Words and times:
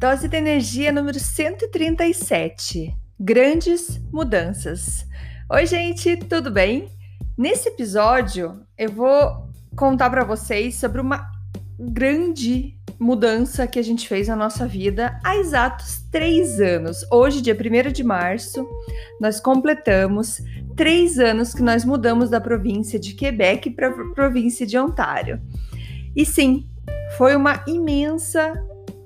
Dose 0.00 0.28
de 0.28 0.36
energia 0.38 0.90
número 0.90 1.20
137. 1.20 2.96
Grandes 3.20 4.00
mudanças. 4.10 5.06
Oi, 5.52 5.66
gente, 5.66 6.16
tudo 6.16 6.50
bem? 6.50 6.88
Nesse 7.36 7.68
episódio, 7.68 8.62
eu 8.78 8.90
vou 8.90 9.46
contar 9.76 10.08
para 10.08 10.24
vocês 10.24 10.76
sobre 10.76 11.02
uma 11.02 11.30
grande 11.78 12.78
mudança 12.98 13.66
que 13.66 13.78
a 13.78 13.82
gente 13.82 14.08
fez 14.08 14.26
na 14.26 14.34
nossa 14.34 14.66
vida 14.66 15.20
há 15.22 15.36
exatos 15.36 16.00
três 16.10 16.58
anos. 16.58 17.04
Hoje, 17.12 17.42
dia 17.42 17.54
1 17.54 17.92
de 17.92 18.02
março, 18.02 18.66
nós 19.20 19.38
completamos 19.38 20.40
três 20.74 21.18
anos 21.18 21.52
que 21.52 21.62
nós 21.62 21.84
mudamos 21.84 22.30
da 22.30 22.40
província 22.40 22.98
de 22.98 23.12
Quebec 23.12 23.68
para 23.72 23.88
a 23.88 24.14
província 24.14 24.66
de 24.66 24.78
Ontário. 24.78 25.38
E 26.16 26.24
sim, 26.24 26.66
foi 27.18 27.36
uma 27.36 27.62
imensa 27.66 28.54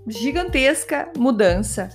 gigantesca 0.06 1.10
mudança. 1.16 1.88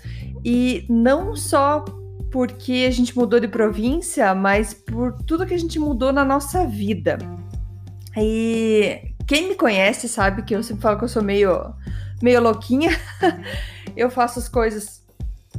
E 0.43 0.85
não 0.89 1.35
só 1.35 1.83
porque 2.31 2.85
a 2.87 2.91
gente 2.91 3.17
mudou 3.17 3.39
de 3.39 3.47
província, 3.47 4.33
mas 4.35 4.73
por 4.73 5.13
tudo 5.23 5.45
que 5.45 5.53
a 5.53 5.59
gente 5.59 5.79
mudou 5.79 6.13
na 6.13 6.23
nossa 6.23 6.65
vida. 6.65 7.17
E 8.15 9.13
quem 9.27 9.49
me 9.49 9.55
conhece 9.55 10.07
sabe 10.07 10.43
que 10.43 10.55
eu 10.55 10.63
sempre 10.63 10.81
falo 10.81 10.97
que 10.97 11.03
eu 11.03 11.09
sou 11.09 11.23
meio, 11.23 11.73
meio 12.21 12.41
louquinha. 12.41 12.91
eu 13.95 14.09
faço 14.09 14.39
as 14.39 14.47
coisas 14.47 15.03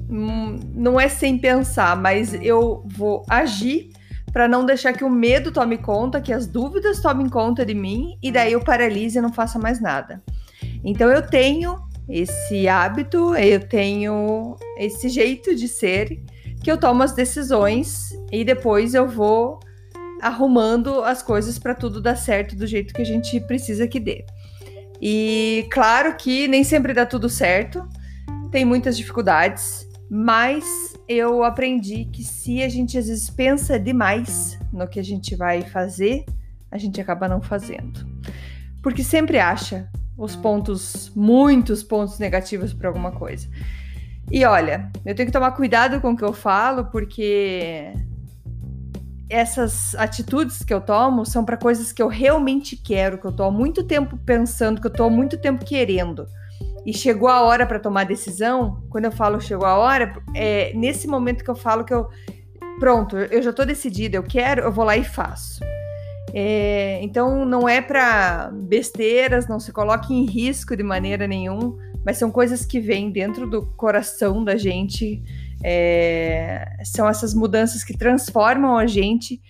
hum, 0.09 0.59
não 0.75 0.99
é 0.99 1.09
sem 1.09 1.39
pensar, 1.39 1.97
mas 1.97 2.35
eu 2.35 2.85
vou 2.87 3.25
agir 3.29 3.91
para 4.33 4.47
não 4.47 4.65
deixar 4.65 4.93
que 4.93 5.05
o 5.05 5.11
medo 5.11 5.51
tome 5.51 5.77
conta, 5.79 6.21
que 6.21 6.33
as 6.33 6.47
dúvidas 6.47 7.01
tomem 7.01 7.29
conta 7.29 7.67
de 7.67 7.75
mim 7.75 8.17
e 8.23 8.31
daí 8.31 8.53
eu 8.53 8.61
paralise 8.61 9.19
e 9.19 9.21
não 9.21 9.33
faça 9.33 9.59
mais 9.59 9.81
nada. 9.81 10.23
Então 10.85 11.09
eu 11.09 11.27
tenho 11.27 11.77
esse 12.11 12.67
hábito, 12.69 13.35
eu 13.37 13.61
tenho 13.61 14.57
esse 14.77 15.09
jeito 15.09 15.55
de 15.55 15.69
ser 15.69 16.21
que 16.63 16.71
eu 16.71 16.77
tomo 16.77 17.03
as 17.03 17.13
decisões 17.13 18.11
e 18.33 18.45
depois 18.45 18.95
eu 18.95 19.09
vou 19.09 19.61
arrumando 20.21 21.03
as 21.03 21.23
coisas 21.23 21.59
para 21.59 21.75
tudo 21.75 22.01
dar 22.01 22.17
certo 22.17 22.55
do 22.55 22.67
jeito 22.67 22.93
que 22.93 23.01
a 23.01 23.07
gente 23.07 23.41
precisa 23.41 23.87
que 23.87 24.01
dê. 24.01 24.25
E 25.01 25.67
claro 25.71 26.15
que 26.17 26.47
nem 26.47 26.63
sempre 26.63 26.93
dá 26.93 27.07
tudo 27.07 27.29
certo, 27.29 27.89
tem 28.51 28.65
muitas 28.65 28.97
dificuldades, 28.97 29.89
mas 30.11 30.65
eu 31.09 31.43
aprendi 31.43 32.05
que 32.07 32.23
se 32.23 32.63
a 32.63 32.69
gente 32.69 32.99
às 32.99 33.07
vezes 33.07 33.31
pensa 33.31 33.79
demais 33.79 34.59
no 34.73 34.87
que 34.87 35.01
a 35.01 35.05
gente 35.05 35.35
vai 35.37 35.63
fazer, 35.63 36.25
a 36.71 36.77
gente 36.77 37.01
acaba 37.01 37.29
não 37.29 37.41
fazendo. 37.41 38.07
Porque 38.83 39.03
sempre 39.03 39.39
acha 39.39 39.89
os 40.21 40.37
pontos, 40.37 41.11
muitos 41.17 41.83
pontos 41.83 42.19
negativos 42.19 42.75
para 42.75 42.89
alguma 42.89 43.11
coisa. 43.11 43.49
E 44.31 44.45
olha, 44.45 44.91
eu 45.05 45.15
tenho 45.15 45.27
que 45.27 45.33
tomar 45.33 45.53
cuidado 45.53 45.99
com 46.01 46.11
o 46.11 46.17
que 46.17 46.23
eu 46.23 46.35
falo, 46.35 46.85
porque 46.85 47.91
essas 49.31 49.95
atitudes 49.95 50.63
que 50.63 50.75
eu 50.75 50.81
tomo 50.81 51.25
são 51.25 51.43
para 51.43 51.57
coisas 51.57 51.91
que 51.91 52.03
eu 52.03 52.09
realmente 52.09 52.77
quero, 52.77 53.17
que 53.17 53.27
eu 53.27 53.33
tô 53.33 53.45
há 53.45 53.51
muito 53.51 53.83
tempo 53.83 54.19
pensando, 54.19 54.79
que 54.81 54.87
eu 54.87 54.93
tô 54.93 55.05
há 55.05 55.11
muito 55.11 55.39
tempo 55.39 55.65
querendo. 55.65 56.27
E 56.85 56.93
chegou 56.93 57.29
a 57.29 57.41
hora 57.41 57.67
para 57.67 57.81
tomar 57.81 58.05
decisão. 58.05 58.83
Quando 58.91 59.07
eu 59.07 59.13
falo 59.13 59.41
chegou 59.41 59.67
a 59.67 59.79
hora, 59.79 60.13
é 60.35 60.73
nesse 60.75 61.09
momento 61.09 61.43
que 61.43 61.51
eu 61.51 61.57
falo 61.57 61.85
que 61.85 61.95
eu 61.95 62.09
pronto, 62.79 63.17
eu 63.17 63.43
já 63.43 63.53
tô 63.53 63.65
decidida, 63.65 64.17
eu 64.17 64.23
quero, 64.23 64.63
eu 64.63 64.73
vou 64.73 64.85
lá 64.85 64.97
e 64.97 65.05
faço. 65.05 65.61
É, 66.33 67.01
então 67.03 67.45
não 67.45 67.69
é 67.69 67.81
para 67.81 68.51
besteiras, 68.53 69.49
não 69.49 69.59
se 69.59 69.73
coloque 69.73 70.15
em 70.15 70.25
risco 70.25 70.77
de 70.77 70.83
maneira 70.83 71.27
nenhuma, 71.27 71.77
mas 72.05 72.19
são 72.19 72.31
coisas 72.31 72.65
que 72.65 72.81
vêm 72.81 73.11
dentro 73.11 73.49
do 73.49 73.67
coração 73.77 74.45
da 74.45 74.57
gente. 74.57 75.23
É, 75.63 76.77
são 76.85 77.09
essas 77.09 77.35
mudanças 77.35 77.85
que 77.85 77.97
transformam 77.97 78.79
a 78.79 78.87
gente, 78.87 79.41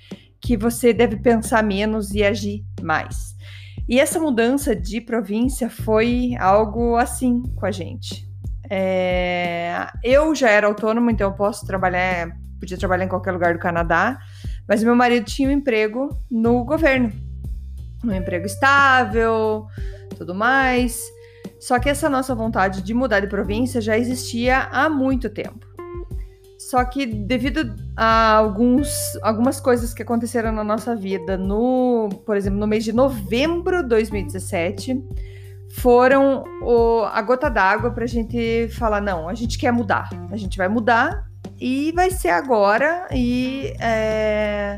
que 0.40 0.56
você 0.56 0.92
deve 0.92 1.16
pensar 1.16 1.62
menos 1.62 2.12
e 2.12 2.24
agir 2.24 2.64
mais. 2.82 3.36
E 3.88 3.98
essa 3.98 4.20
mudança 4.20 4.74
de 4.74 5.00
província 5.00 5.68
foi 5.68 6.34
algo 6.38 6.96
assim 6.96 7.42
com 7.56 7.66
a 7.66 7.70
gente. 7.70 8.28
É, 8.70 9.88
eu 10.04 10.32
já 10.32 10.48
era 10.48 10.68
autônoma, 10.68 11.10
então 11.10 11.28
eu 11.28 11.34
posso 11.34 11.66
trabalhar, 11.66 12.30
podia 12.60 12.78
trabalhar 12.78 13.04
em 13.04 13.08
qualquer 13.08 13.32
lugar 13.32 13.52
do 13.52 13.58
Canadá. 13.58 14.18
Mas 14.70 14.84
meu 14.84 14.94
marido 14.94 15.24
tinha 15.24 15.48
um 15.48 15.52
emprego 15.52 16.16
no 16.30 16.64
governo, 16.64 17.10
um 18.04 18.12
emprego 18.12 18.46
estável, 18.46 19.66
tudo 20.16 20.32
mais. 20.32 21.02
Só 21.58 21.76
que 21.80 21.88
essa 21.88 22.08
nossa 22.08 22.36
vontade 22.36 22.80
de 22.80 22.94
mudar 22.94 23.18
de 23.18 23.26
província 23.26 23.80
já 23.80 23.98
existia 23.98 24.68
há 24.70 24.88
muito 24.88 25.28
tempo. 25.28 25.66
Só 26.56 26.84
que 26.84 27.04
devido 27.04 27.74
a 27.96 28.34
alguns, 28.34 28.88
algumas 29.22 29.58
coisas 29.58 29.92
que 29.92 30.02
aconteceram 30.02 30.52
na 30.52 30.62
nossa 30.62 30.94
vida, 30.94 31.36
no, 31.36 32.08
por 32.24 32.36
exemplo, 32.36 32.60
no 32.60 32.66
mês 32.68 32.84
de 32.84 32.92
novembro 32.92 33.82
de 33.82 33.88
2017, 33.88 35.02
foram 35.78 36.44
o, 36.62 37.02
a 37.12 37.20
gota 37.22 37.50
d'água 37.50 37.90
para 37.90 38.04
a 38.04 38.08
gente 38.08 38.68
falar: 38.68 39.00
não, 39.00 39.28
a 39.28 39.34
gente 39.34 39.58
quer 39.58 39.72
mudar, 39.72 40.08
a 40.30 40.36
gente 40.36 40.56
vai 40.56 40.68
mudar 40.68 41.28
e 41.60 41.92
vai 41.92 42.10
ser 42.10 42.30
agora. 42.30 43.06
E 43.12 43.74
é... 43.78 44.76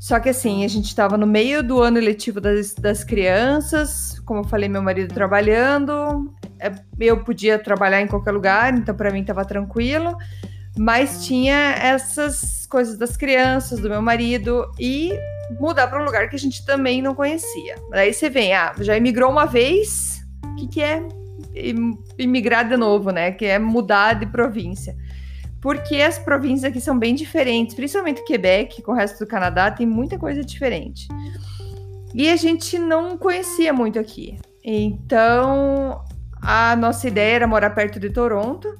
Só 0.00 0.18
que 0.18 0.30
assim, 0.30 0.64
a 0.64 0.68
gente 0.68 0.86
estava 0.86 1.16
no 1.16 1.26
meio 1.26 1.62
do 1.62 1.80
ano 1.80 2.00
letivo 2.00 2.40
das, 2.40 2.74
das 2.74 3.04
crianças, 3.04 4.18
como 4.24 4.40
eu 4.40 4.44
falei, 4.44 4.68
meu 4.68 4.82
marido 4.82 5.14
trabalhando, 5.14 6.34
é, 6.58 6.72
eu 6.98 7.22
podia 7.22 7.56
trabalhar 7.56 8.00
em 8.00 8.08
qualquer 8.08 8.32
lugar, 8.32 8.74
então 8.74 8.96
para 8.96 9.12
mim 9.12 9.20
estava 9.20 9.44
tranquilo, 9.44 10.16
mas 10.76 11.24
tinha 11.24 11.76
essas 11.80 12.66
coisas 12.66 12.98
das 12.98 13.16
crianças, 13.16 13.78
do 13.78 13.88
meu 13.88 14.02
marido 14.02 14.68
e 14.76 15.16
mudar 15.60 15.86
para 15.86 16.02
um 16.02 16.04
lugar 16.04 16.28
que 16.28 16.34
a 16.34 16.38
gente 16.38 16.66
também 16.66 17.00
não 17.00 17.14
conhecia. 17.14 17.76
Daí 17.90 18.12
você 18.12 18.28
vem, 18.28 18.52
ah, 18.54 18.74
já 18.80 18.96
imigrou 18.96 19.30
uma 19.30 19.46
vez, 19.46 20.26
o 20.44 20.56
que, 20.56 20.66
que 20.66 20.82
é 20.82 21.00
imigrar 22.18 22.68
de 22.68 22.76
novo, 22.76 23.12
né? 23.12 23.30
Que 23.30 23.44
é 23.44 23.58
mudar 23.60 24.14
de 24.14 24.26
província 24.26 24.96
porque 25.62 26.02
as 26.02 26.18
províncias 26.18 26.64
aqui 26.64 26.80
são 26.80 26.98
bem 26.98 27.14
diferentes, 27.14 27.76
principalmente 27.76 28.24
Quebec, 28.24 28.82
com 28.82 28.90
o 28.90 28.94
resto 28.94 29.20
do 29.20 29.28
Canadá, 29.28 29.70
tem 29.70 29.86
muita 29.86 30.18
coisa 30.18 30.44
diferente. 30.44 31.06
E 32.12 32.28
a 32.28 32.36
gente 32.36 32.78
não 32.80 33.16
conhecia 33.16 33.72
muito 33.72 33.96
aqui. 33.96 34.36
Então, 34.64 36.04
a 36.42 36.74
nossa 36.74 37.06
ideia 37.06 37.36
era 37.36 37.46
morar 37.46 37.70
perto 37.70 38.00
de 38.00 38.10
Toronto. 38.10 38.76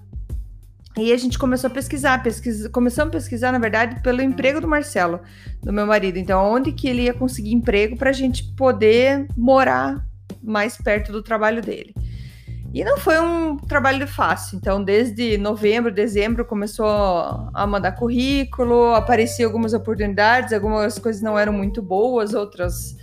E 0.98 1.12
a 1.12 1.16
gente 1.16 1.38
começou 1.38 1.68
a 1.68 1.70
pesquisar, 1.70 2.22
pesquisa, 2.22 2.68
começamos 2.68 3.14
a 3.14 3.16
pesquisar, 3.16 3.52
na 3.52 3.58
verdade, 3.58 4.02
pelo 4.02 4.20
emprego 4.20 4.60
do 4.60 4.68
Marcelo, 4.68 5.20
do 5.62 5.72
meu 5.72 5.86
marido. 5.86 6.18
Então, 6.18 6.44
onde 6.52 6.72
que 6.72 6.88
ele 6.88 7.02
ia 7.02 7.14
conseguir 7.14 7.52
emprego 7.52 7.96
para 7.96 8.10
a 8.10 8.12
gente 8.12 8.44
poder 8.54 9.26
morar 9.36 10.04
mais 10.42 10.76
perto 10.76 11.12
do 11.12 11.22
trabalho 11.22 11.62
dele. 11.62 11.94
E 12.74 12.82
não 12.84 12.96
foi 12.96 13.20
um 13.20 13.58
trabalho 13.58 14.06
fácil. 14.06 14.56
Então, 14.56 14.82
desde 14.82 15.36
novembro, 15.36 15.92
dezembro, 15.92 16.44
começou 16.44 16.86
a 16.86 17.66
mandar 17.66 17.92
currículo, 17.92 18.94
apareciam 18.94 19.48
algumas 19.48 19.74
oportunidades, 19.74 20.52
algumas 20.52 20.98
coisas 20.98 21.20
não 21.20 21.38
eram 21.38 21.52
muito 21.52 21.82
boas, 21.82 22.32
outras 22.32 22.96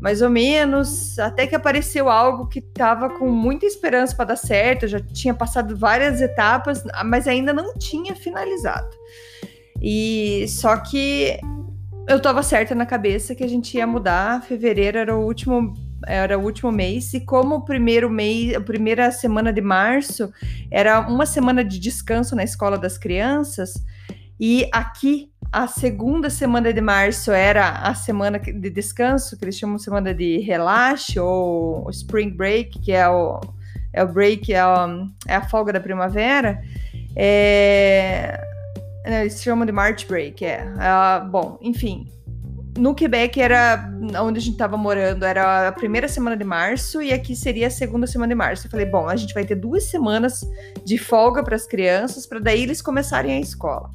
mais 0.00 0.22
ou 0.22 0.30
menos, 0.30 1.18
até 1.18 1.44
que 1.46 1.56
apareceu 1.56 2.08
algo 2.08 2.46
que 2.46 2.60
estava 2.60 3.10
com 3.10 3.28
muita 3.28 3.66
esperança 3.66 4.14
para 4.14 4.26
dar 4.26 4.36
certo. 4.36 4.84
Eu 4.84 4.88
já 4.88 5.00
tinha 5.00 5.34
passado 5.34 5.76
várias 5.76 6.20
etapas, 6.20 6.84
mas 7.04 7.26
ainda 7.26 7.52
não 7.52 7.74
tinha 7.74 8.14
finalizado. 8.14 8.96
E 9.82 10.46
só 10.48 10.76
que 10.76 11.40
eu 12.08 12.18
estava 12.18 12.42
certa 12.44 12.74
na 12.74 12.86
cabeça 12.86 13.34
que 13.34 13.42
a 13.42 13.48
gente 13.48 13.76
ia 13.76 13.86
mudar. 13.86 14.42
Fevereiro 14.42 14.98
era 14.98 15.16
o 15.16 15.24
último 15.24 15.74
era 16.06 16.38
o 16.38 16.42
último 16.42 16.70
mês, 16.70 17.12
e 17.14 17.20
como 17.20 17.56
o 17.56 17.64
primeiro 17.64 18.08
mês, 18.08 18.54
a 18.54 18.60
primeira 18.60 19.10
semana 19.10 19.52
de 19.52 19.60
março 19.60 20.32
era 20.70 21.00
uma 21.00 21.26
semana 21.26 21.64
de 21.64 21.78
descanso 21.78 22.36
na 22.36 22.44
escola 22.44 22.78
das 22.78 22.96
crianças, 22.96 23.74
e 24.40 24.68
aqui 24.72 25.30
a 25.50 25.66
segunda 25.66 26.28
semana 26.28 26.72
de 26.72 26.80
março 26.80 27.32
era 27.32 27.70
a 27.70 27.94
semana 27.94 28.38
de 28.38 28.70
descanso, 28.70 29.36
que 29.36 29.44
eles 29.44 29.56
chamam 29.56 29.76
de 29.76 29.82
semana 29.82 30.14
de 30.14 30.38
relaxo, 30.38 31.22
ou 31.22 31.90
spring 31.90 32.30
break, 32.30 32.78
que 32.78 32.92
é 32.92 33.08
o, 33.08 33.40
é 33.92 34.04
o 34.04 34.08
break, 34.08 34.52
é 34.52 34.60
a, 34.60 35.06
é 35.26 35.36
a 35.36 35.48
folga 35.48 35.72
da 35.72 35.80
primavera. 35.80 36.62
É, 37.16 38.40
eles 39.04 39.42
chamam 39.42 39.64
de 39.64 39.72
March 39.72 40.06
break, 40.06 40.44
é. 40.44 40.66
é 40.78 41.24
bom, 41.24 41.58
enfim, 41.62 42.06
no 42.76 42.94
Quebec 42.94 43.40
era 43.40 43.90
onde 44.22 44.38
a 44.38 44.42
gente 44.42 44.52
estava 44.52 44.76
morando, 44.76 45.24
era 45.24 45.68
a 45.68 45.72
primeira 45.72 46.08
semana 46.08 46.36
de 46.36 46.44
março 46.44 47.00
e 47.02 47.12
aqui 47.12 47.34
seria 47.34 47.68
a 47.68 47.70
segunda 47.70 48.06
semana 48.06 48.30
de 48.30 48.34
março. 48.34 48.66
Eu 48.66 48.70
falei, 48.70 48.86
bom, 48.86 49.08
a 49.08 49.16
gente 49.16 49.34
vai 49.34 49.44
ter 49.44 49.54
duas 49.54 49.84
semanas 49.84 50.40
de 50.84 50.98
folga 50.98 51.42
para 51.42 51.56
as 51.56 51.66
crianças, 51.66 52.26
para 52.26 52.38
daí 52.38 52.62
eles 52.62 52.82
começarem 52.82 53.32
a 53.36 53.40
escola. 53.40 53.90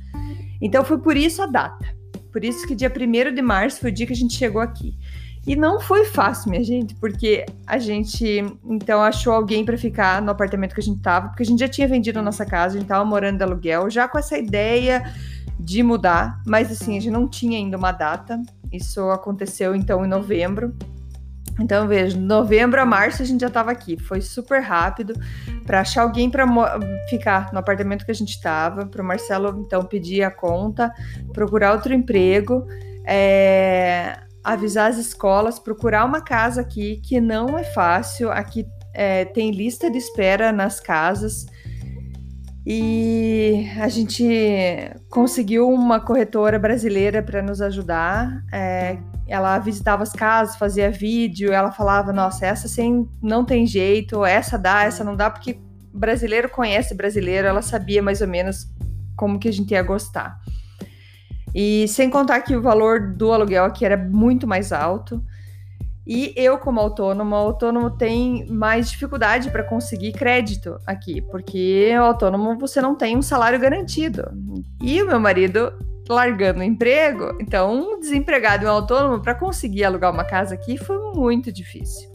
Então 0.61 0.83
foi 0.83 0.97
por 0.97 1.17
isso 1.17 1.41
a 1.41 1.45
data. 1.45 1.85
Por 2.31 2.43
isso 2.43 2.65
que 2.65 2.73
dia 2.73 2.91
1 2.91 3.33
de 3.33 3.41
março 3.41 3.79
foi 3.79 3.91
o 3.91 3.93
dia 3.93 4.07
que 4.07 4.13
a 4.13 4.15
gente 4.15 4.33
chegou 4.35 4.61
aqui. 4.61 4.97
E 5.45 5.57
não 5.57 5.79
foi 5.79 6.05
fácil, 6.05 6.49
minha 6.49 6.63
gente, 6.63 6.95
porque 6.95 7.45
a 7.67 7.77
gente 7.77 8.45
então 8.63 9.03
achou 9.03 9.33
alguém 9.33 9.65
para 9.65 9.77
ficar 9.77 10.21
no 10.21 10.31
apartamento 10.31 10.73
que 10.73 10.79
a 10.79 10.83
gente 10.83 11.01
tava, 11.01 11.27
porque 11.27 11.43
a 11.43 11.45
gente 11.45 11.59
já 11.59 11.67
tinha 11.67 11.85
vendido 11.85 12.19
a 12.19 12.21
nossa 12.21 12.45
casa, 12.45 12.77
a 12.77 12.79
gente 12.79 12.87
tava 12.87 13.03
morando 13.03 13.37
de 13.37 13.43
aluguel, 13.43 13.89
já 13.89 14.07
com 14.07 14.17
essa 14.17 14.37
ideia 14.37 15.13
de 15.59 15.83
mudar, 15.83 16.41
mas 16.47 16.71
assim, 16.71 16.97
a 16.97 17.01
gente 17.01 17.11
não 17.11 17.27
tinha 17.27 17.57
ainda 17.57 17.77
uma 17.77 17.91
data. 17.91 18.41
Isso 18.73 19.11
aconteceu 19.11 19.75
então 19.75 20.03
em 20.03 20.07
novembro. 20.07 20.75
Então, 21.59 21.87
veja, 21.87 22.17
novembro 22.17 22.81
a 22.81 22.85
março 22.85 23.21
a 23.21 23.25
gente 23.25 23.41
já 23.41 23.47
estava 23.47 23.71
aqui. 23.71 23.95
Foi 23.95 24.19
super 24.21 24.59
rápido 24.59 25.13
para 25.65 25.81
achar 25.81 26.01
alguém 26.01 26.27
para 26.29 26.45
ficar 27.07 27.53
no 27.53 27.59
apartamento 27.59 28.03
que 28.03 28.11
a 28.11 28.15
gente 28.15 28.31
estava. 28.31 28.87
Para 28.87 29.03
o 29.03 29.05
Marcelo, 29.05 29.63
então, 29.63 29.85
pedir 29.85 30.23
a 30.23 30.31
conta, 30.31 30.91
procurar 31.31 31.73
outro 31.73 31.93
emprego, 31.93 32.65
é, 33.05 34.17
avisar 34.43 34.89
as 34.89 34.97
escolas, 34.97 35.59
procurar 35.59 36.05
uma 36.05 36.21
casa 36.21 36.61
aqui, 36.61 36.97
que 36.97 37.21
não 37.21 37.57
é 37.57 37.63
fácil. 37.63 38.31
Aqui 38.31 38.65
é, 38.91 39.25
tem 39.25 39.51
lista 39.51 39.91
de 39.91 39.99
espera 39.99 40.51
nas 40.51 40.79
casas. 40.79 41.45
E 42.65 43.67
a 43.79 43.89
gente 43.89 44.25
conseguiu 45.09 45.69
uma 45.69 45.99
corretora 45.99 46.57
brasileira 46.57 47.21
para 47.21 47.41
nos 47.41 47.61
ajudar. 47.61 48.41
É, 48.53 48.97
ela 49.27 49.59
visitava 49.59 50.03
as 50.03 50.13
casas, 50.13 50.55
fazia 50.55 50.89
vídeo, 50.89 51.51
ela 51.51 51.71
falava: 51.71 52.13
Nossa, 52.13 52.45
essa 52.45 52.69
sem 52.69 53.07
não 53.21 53.43
tem 53.43 53.65
jeito, 53.65 54.23
essa 54.23 54.57
dá, 54.57 54.83
essa 54.83 55.03
não 55.03 55.15
dá, 55.15 55.29
porque 55.29 55.59
brasileiro 55.93 56.49
conhece 56.49 56.95
brasileiro, 56.95 57.47
ela 57.47 57.61
sabia 57.61 58.01
mais 58.01 58.21
ou 58.21 58.27
menos 58.27 58.67
como 59.15 59.37
que 59.37 59.49
a 59.49 59.53
gente 59.53 59.71
ia 59.71 59.83
gostar. 59.83 60.39
E 61.53 61.87
sem 61.89 62.09
contar 62.09 62.41
que 62.41 62.55
o 62.55 62.61
valor 62.61 63.13
do 63.13 63.31
aluguel 63.31 63.65
aqui 63.65 63.85
era 63.85 63.97
muito 63.97 64.47
mais 64.47 64.71
alto. 64.71 65.23
E 66.05 66.33
eu, 66.35 66.57
como 66.57 66.81
autônomo, 66.81 67.33
autônomo 67.33 67.89
tem 67.89 68.45
mais 68.49 68.91
dificuldade 68.91 69.49
para 69.49 69.63
conseguir 69.63 70.11
crédito 70.11 70.77
aqui, 70.85 71.21
porque 71.21 71.91
autônomo 71.97 72.57
você 72.57 72.81
não 72.81 72.95
tem 72.95 73.17
um 73.17 73.21
salário 73.21 73.59
garantido. 73.59 74.23
E 74.81 75.01
o 75.01 75.07
meu 75.07 75.19
marido 75.19 75.71
largando 76.09 76.59
o 76.59 76.63
emprego, 76.63 77.37
então 77.39 77.73
um 77.73 77.99
desempregado 77.99 78.65
e 78.65 78.67
um 78.67 78.71
autônomo 78.71 79.21
para 79.21 79.33
conseguir 79.33 79.85
alugar 79.85 80.11
uma 80.11 80.25
casa 80.25 80.53
aqui 80.55 80.77
foi 80.77 80.97
muito 81.13 81.51
difícil. 81.51 82.11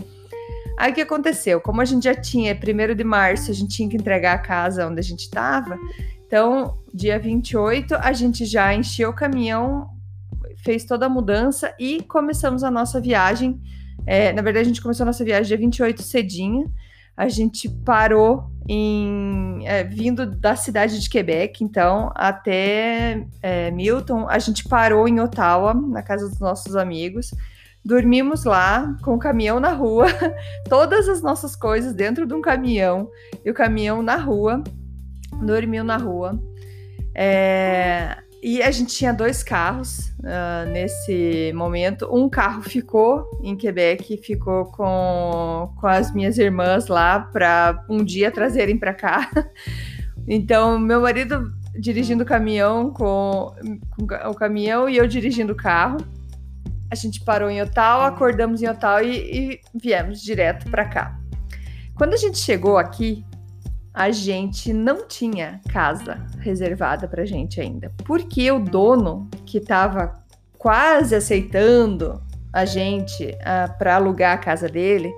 Aí 0.77 0.93
o 0.93 0.95
que 0.95 1.01
aconteceu? 1.01 1.59
Como 1.61 1.81
a 1.81 1.85
gente 1.87 2.05
já 2.05 2.15
tinha, 2.15 2.55
primeiro 2.55 2.95
de 2.95 3.03
março, 3.03 3.51
a 3.51 3.55
gente 3.55 3.75
tinha 3.75 3.89
que 3.89 3.97
entregar 3.97 4.35
a 4.35 4.39
casa 4.39 4.87
onde 4.87 5.01
a 5.01 5.03
gente 5.03 5.21
estava, 5.21 5.79
então 6.27 6.79
dia 6.93 7.19
28 7.19 7.95
a 7.95 8.13
gente 8.13 8.45
já 8.45 8.75
encheu 8.75 9.09
o 9.09 9.15
caminhão, 9.15 9.89
fez 10.63 10.85
toda 10.85 11.07
a 11.07 11.09
mudança 11.09 11.75
e 11.79 12.03
começamos 12.03 12.63
a 12.63 12.71
nossa 12.71 13.01
viagem 13.01 13.59
é, 14.09 14.33
na 14.33 14.41
verdade, 14.41 14.65
a 14.65 14.69
gente 14.69 14.81
começou 14.81 15.05
a 15.05 15.07
nossa 15.07 15.23
viagem 15.23 15.49
dia 15.49 15.59
28 15.59 16.03
cedinho. 16.03 16.73
A 17.15 17.29
gente 17.29 17.69
parou 17.69 18.51
em 18.67 19.67
é, 19.67 19.85
vindo 19.85 20.25
da 20.25 20.57
cidade 20.57 20.99
de 20.99 21.11
Quebec, 21.11 21.63
então, 21.63 22.11
até 22.15 23.27
é, 23.43 23.71
Milton. 23.71 24.27
A 24.27 24.39
gente 24.39 24.67
parou 24.67 25.07
em 25.07 25.21
Ottawa, 25.21 25.75
na 25.75 26.03
casa 26.03 26.27
dos 26.27 26.41
nossos 26.41 26.75
amigos. 26.75 27.35
Dormimos 27.85 28.45
lá 28.45 28.97
com 29.03 29.15
o 29.15 29.19
caminhão 29.19 29.61
na 29.61 29.73
rua, 29.73 30.07
todas 30.71 31.07
as 31.07 31.21
nossas 31.21 31.55
coisas 31.55 31.93
dentro 31.93 32.27
de 32.27 32.33
um 32.33 32.41
caminhão 32.41 33.11
e 33.45 33.51
o 33.51 33.55
caminhão 33.55 34.01
na 34.01 34.17
rua. 34.17 34.65
Dormiu 35.43 35.85
na 35.85 35.99
rua. 35.99 36.41
É, 37.15 38.17
e 38.43 38.63
a 38.63 38.71
gente 38.71 38.95
tinha 38.95 39.13
dois 39.13 39.43
carros 39.43 40.13
uh, 40.21 40.71
nesse 40.71 41.53
momento. 41.55 42.09
Um 42.13 42.29
carro 42.29 42.63
ficou 42.63 43.29
em 43.43 43.57
Quebec, 43.57 44.17
ficou 44.19 44.67
com, 44.67 45.73
com 45.77 45.87
as 45.87 46.13
minhas 46.15 46.39
irmãs 46.39 46.87
lá 46.87 47.21
para 47.21 47.85
um 47.89 48.05
dia 48.05 48.31
trazerem 48.31 48.79
para 48.79 48.95
cá. 48.95 49.31
Então, 50.31 50.79
meu 50.79 51.01
marido 51.01 51.51
dirigindo 51.79 52.23
o 52.23 52.27
caminhão 52.27 52.91
com, 52.91 53.55
com, 53.97 54.05
o 54.29 54.35
caminhão 54.35 54.87
e 54.87 54.99
eu 54.99 55.07
dirigindo 55.07 55.55
o 55.55 55.57
carro. 55.57 55.97
A 56.91 56.95
gente 56.95 57.25
parou 57.25 57.49
em 57.49 57.63
Ottawa, 57.63 58.07
acordamos 58.07 58.63
em 58.63 58.69
Ottawa 58.69 59.03
e, 59.03 59.17
e 59.17 59.61
viemos 59.75 60.21
direto 60.21 60.71
para 60.71 60.85
cá. 60.85 61.19
Quando 61.95 62.15
a 62.15 62.17
gente 62.19 62.39
chegou 62.39 62.77
aqui, 62.77 63.25
a 63.99 64.13
gente 64.13 64.73
não 64.73 65.09
tinha 65.09 65.61
casa 65.73 66.25
reservada 66.39 67.09
para 67.09 67.27
gente 67.27 67.61
ainda, 67.61 67.93
porque 68.05 68.49
o 68.49 68.61
dono 68.61 69.29
que 69.45 69.59
estava 69.59 70.23
quase 70.57 71.17
aceitando 71.17 72.23
a 72.53 72.65
gente 72.65 73.25
uh, 73.25 73.37
ah, 73.45 73.75
para 73.77 73.97
alugar 73.97 74.35
a 74.35 74.39
casa 74.39 74.69
dele, 74.69 75.13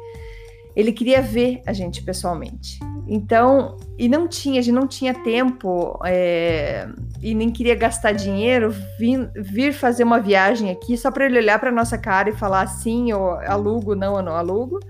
ele 0.74 0.92
queria 0.92 1.20
ver 1.20 1.60
a 1.66 1.74
gente 1.74 2.02
pessoalmente. 2.02 2.78
Então, 3.06 3.76
e 3.98 4.08
não 4.08 4.26
tinha, 4.26 4.60
a 4.60 4.62
gente 4.62 4.74
não 4.74 4.86
tinha 4.86 5.12
tempo 5.12 6.00
é, 6.06 6.88
e 7.20 7.34
nem 7.34 7.50
queria 7.50 7.74
gastar 7.74 8.12
dinheiro, 8.12 8.74
vir, 8.98 9.30
vir 9.36 9.74
fazer 9.74 10.04
uma 10.04 10.20
viagem 10.20 10.70
aqui 10.70 10.96
só 10.96 11.10
para 11.10 11.26
ele 11.26 11.36
olhar 11.36 11.58
para 11.58 11.70
nossa 11.70 11.98
cara 11.98 12.30
e 12.30 12.34
falar 12.34 12.66
sim, 12.66 13.10
eu 13.10 13.32
alugo, 13.40 13.94
não, 13.94 14.16
eu 14.16 14.22
não 14.22 14.34
alugo. 14.34 14.80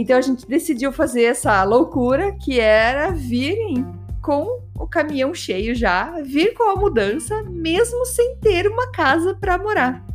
Então 0.00 0.16
a 0.16 0.20
gente 0.20 0.46
decidiu 0.46 0.92
fazer 0.92 1.24
essa 1.24 1.60
loucura 1.64 2.30
que 2.30 2.60
era 2.60 3.10
virem 3.10 3.84
com 4.22 4.60
o 4.78 4.86
caminhão 4.86 5.34
cheio 5.34 5.74
já, 5.74 6.20
vir 6.22 6.54
com 6.54 6.70
a 6.70 6.76
mudança, 6.76 7.42
mesmo 7.42 8.06
sem 8.06 8.36
ter 8.36 8.68
uma 8.68 8.92
casa 8.92 9.34
para 9.34 9.58
morar. 9.58 10.06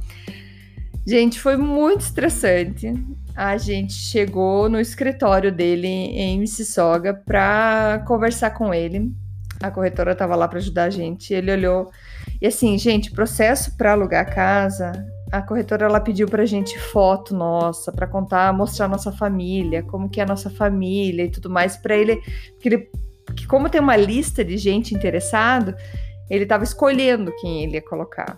Gente, 1.05 1.37
foi 1.37 1.57
muito 1.57 1.99
estressante. 1.99 2.93
A 3.35 3.57
gente 3.57 3.91
chegou 3.91 4.69
no 4.69 4.79
escritório 4.79 5.51
dele 5.51 5.89
em 5.89 6.39
Mississauga 6.39 7.13
para 7.13 8.05
conversar 8.07 8.51
com 8.51 8.73
ele. 8.73 9.11
A 9.61 9.69
corretora 9.69 10.13
estava 10.13 10.37
lá 10.37 10.47
para 10.47 10.59
ajudar 10.59 10.85
a 10.85 10.89
gente. 10.89 11.33
Ele 11.33 11.51
olhou 11.51 11.91
e 12.41 12.47
assim, 12.47 12.77
gente, 12.77 13.11
processo 13.11 13.75
para 13.75 13.91
alugar 13.91 14.33
casa 14.33 14.93
a 15.33 15.41
corretora 15.41 15.85
ela 15.87 15.99
pediu 15.99 16.27
pra 16.27 16.45
gente 16.45 16.77
foto 16.77 17.35
nossa, 17.35 17.91
para 17.91 18.05
contar, 18.05 18.53
mostrar 18.53 18.87
nossa 18.87 19.11
família, 19.11 19.81
como 19.81 20.07
que 20.07 20.19
é 20.19 20.23
a 20.23 20.27
nossa 20.27 20.47
família 20.47 21.23
e 21.23 21.31
tudo 21.31 21.49
mais, 21.49 21.75
para 21.75 21.97
ele, 21.97 22.21
que 22.59 22.69
ele 22.69 22.91
que 23.35 23.47
como 23.47 23.67
tem 23.67 23.81
uma 23.81 23.95
lista 23.95 24.45
de 24.45 24.57
gente 24.57 24.93
interessado, 24.93 25.73
ele 26.29 26.43
estava 26.43 26.63
escolhendo 26.63 27.33
quem 27.41 27.63
ele 27.63 27.73
ia 27.73 27.81
colocar. 27.81 28.37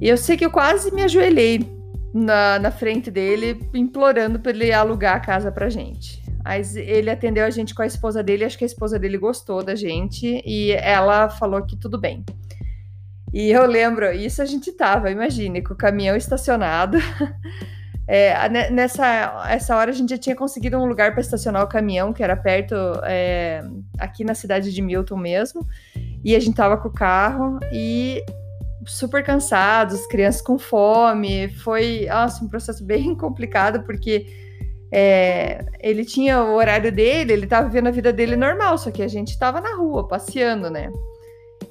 E 0.00 0.08
eu 0.08 0.16
sei 0.16 0.38
que 0.38 0.44
eu 0.44 0.50
quase 0.50 0.90
me 0.94 1.02
ajoelhei 1.02 1.68
na, 2.14 2.58
na 2.58 2.70
frente 2.70 3.10
dele, 3.10 3.60
implorando 3.74 4.40
para 4.40 4.52
ele 4.52 4.72
alugar 4.72 5.16
a 5.16 5.20
casa 5.20 5.52
pra 5.52 5.68
gente. 5.68 6.22
Mas 6.42 6.76
ele 6.76 7.10
atendeu 7.10 7.44
a 7.44 7.50
gente 7.50 7.74
com 7.74 7.82
a 7.82 7.86
esposa 7.86 8.22
dele, 8.22 8.46
acho 8.46 8.56
que 8.56 8.64
a 8.64 8.66
esposa 8.66 8.98
dele 8.98 9.18
gostou 9.18 9.62
da 9.62 9.74
gente 9.74 10.42
e 10.46 10.72
ela 10.72 11.28
falou 11.28 11.62
que 11.62 11.76
tudo 11.76 12.00
bem. 12.00 12.24
E 13.32 13.50
eu 13.50 13.66
lembro, 13.66 14.10
isso 14.12 14.42
a 14.42 14.44
gente 14.44 14.72
tava, 14.72 15.10
imagine, 15.10 15.62
com 15.62 15.74
o 15.74 15.76
caminhão 15.76 16.16
estacionado. 16.16 16.98
É, 18.12 18.48
nessa 18.72 19.46
essa 19.48 19.76
hora 19.76 19.92
a 19.92 19.94
gente 19.94 20.10
já 20.10 20.18
tinha 20.18 20.34
conseguido 20.34 20.76
um 20.76 20.84
lugar 20.84 21.12
para 21.12 21.20
estacionar 21.20 21.62
o 21.62 21.68
caminhão, 21.68 22.12
que 22.12 22.24
era 22.24 22.34
perto, 22.34 22.74
é, 23.04 23.62
aqui 24.00 24.24
na 24.24 24.34
cidade 24.34 24.74
de 24.74 24.82
Milton 24.82 25.16
mesmo. 25.16 25.64
E 26.24 26.34
a 26.34 26.40
gente 26.40 26.56
tava 26.56 26.76
com 26.76 26.88
o 26.88 26.92
carro 26.92 27.60
e 27.72 28.20
super 28.84 29.22
cansados, 29.22 30.08
crianças 30.08 30.42
com 30.42 30.58
fome. 30.58 31.50
Foi 31.50 32.06
nossa, 32.08 32.44
um 32.44 32.48
processo 32.48 32.82
bem 32.84 33.14
complicado, 33.14 33.84
porque 33.84 34.26
é, 34.92 35.64
ele 35.78 36.04
tinha 36.04 36.42
o 36.42 36.54
horário 36.54 36.90
dele, 36.90 37.32
ele 37.32 37.46
tava 37.46 37.68
vivendo 37.68 37.86
a 37.86 37.92
vida 37.92 38.12
dele 38.12 38.34
normal, 38.34 38.76
só 38.76 38.90
que 38.90 39.04
a 39.04 39.08
gente 39.08 39.38
tava 39.38 39.60
na 39.60 39.76
rua, 39.76 40.08
passeando, 40.08 40.68
né? 40.68 40.90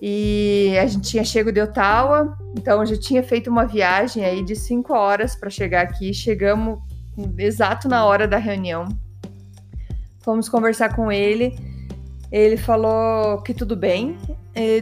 E 0.01 0.77
a 0.81 0.85
gente 0.87 1.09
tinha 1.09 1.23
chego 1.23 1.51
de 1.51 1.61
Ottawa, 1.61 2.37
então 2.57 2.85
já 2.85 2.97
tinha 2.97 3.21
feito 3.21 3.49
uma 3.49 3.65
viagem 3.65 4.23
aí 4.23 4.43
de 4.43 4.55
cinco 4.55 4.93
horas 4.93 5.35
para 5.35 5.49
chegar 5.49 5.81
aqui. 5.81 6.13
Chegamos 6.13 6.79
exato 7.37 7.89
na 7.89 8.05
hora 8.05 8.27
da 8.27 8.37
reunião. 8.37 8.87
Fomos 10.19 10.47
conversar 10.47 10.95
com 10.95 11.11
ele. 11.11 11.57
Ele 12.31 12.55
falou 12.55 13.41
que 13.41 13.53
tudo 13.53 13.75
bem. 13.75 14.17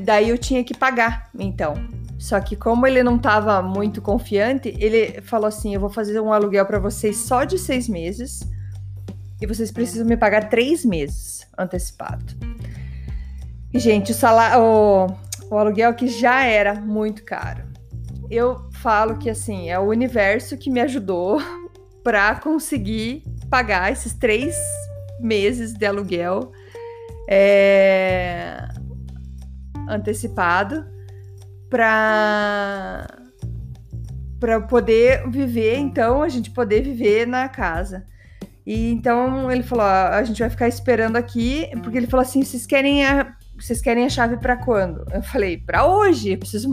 daí 0.03 0.29
eu 0.29 0.37
tinha 0.37 0.63
que 0.63 0.77
pagar, 0.77 1.29
então. 1.37 1.73
Só 2.19 2.39
que 2.39 2.55
como 2.55 2.85
ele 2.87 3.03
não 3.03 3.15
estava 3.15 3.61
muito 3.61 4.01
confiante, 4.01 4.75
ele 4.79 5.21
falou 5.21 5.47
assim: 5.47 5.73
eu 5.73 5.79
vou 5.79 5.89
fazer 5.89 6.19
um 6.19 6.33
aluguel 6.33 6.65
para 6.65 6.79
vocês 6.79 7.17
só 7.17 7.43
de 7.43 7.57
seis 7.57 7.87
meses 7.87 8.41
e 9.39 9.45
vocês 9.45 9.71
precisam 9.71 10.05
me 10.05 10.17
pagar 10.17 10.49
três 10.49 10.83
meses 10.83 11.47
antecipado. 11.57 12.46
Gente, 13.77 14.11
o, 14.11 14.15
salário, 14.15 14.59
o, 14.59 15.07
o 15.51 15.57
aluguel 15.57 15.93
que 15.93 16.07
já 16.07 16.43
era 16.43 16.73
muito 16.73 17.23
caro. 17.23 17.63
Eu 18.29 18.69
falo 18.73 19.17
que 19.17 19.29
assim 19.29 19.69
é 19.69 19.77
o 19.77 19.83
universo 19.83 20.57
que 20.57 20.69
me 20.69 20.81
ajudou 20.81 21.39
para 22.03 22.35
conseguir 22.35 23.23
pagar 23.49 23.91
esses 23.91 24.13
três 24.13 24.55
meses 25.19 25.73
de 25.73 25.85
aluguel 25.85 26.51
é, 27.29 28.67
antecipado 29.87 30.85
para 31.69 33.05
para 34.39 34.61
poder 34.61 35.27
viver, 35.29 35.77
então 35.77 36.21
a 36.21 36.29
gente 36.29 36.51
poder 36.51 36.81
viver 36.81 37.25
na 37.25 37.49
casa. 37.49 38.05
E 38.65 38.91
então 38.91 39.51
ele 39.51 39.63
falou: 39.63 39.85
ó, 39.85 40.13
a 40.13 40.23
gente 40.23 40.39
vai 40.39 40.49
ficar 40.49 40.67
esperando 40.67 41.15
aqui, 41.15 41.67
porque 41.83 41.97
ele 41.97 42.07
falou 42.07 42.23
assim: 42.23 42.43
vocês 42.43 42.65
querem 42.65 43.05
a, 43.05 43.35
vocês 43.59 43.81
querem 43.81 44.05
a 44.05 44.09
chave 44.09 44.37
para 44.37 44.57
quando? 44.57 45.05
Eu 45.11 45.21
falei: 45.21 45.57
para 45.57 45.85
hoje. 45.85 46.31
Eu 46.31 46.37
preciso, 46.37 46.69